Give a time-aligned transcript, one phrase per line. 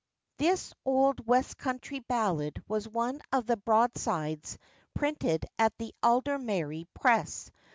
[0.39, 4.57] [THIS old West country ballad was one of the broadsides
[4.95, 7.51] printed at the Aldermary press.